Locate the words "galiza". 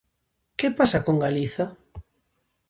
1.25-1.65